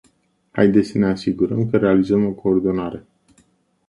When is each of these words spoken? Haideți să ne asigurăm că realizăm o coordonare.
Haideți 0.51 0.89
să 0.89 0.97
ne 0.97 1.05
asigurăm 1.05 1.69
că 1.69 1.77
realizăm 1.77 2.25
o 2.25 2.31
coordonare. 2.31 3.05